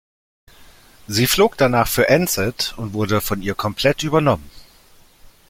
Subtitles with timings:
[1.07, 4.49] Sie flog danach für Ansett und wurde von ihr komplett übernommen.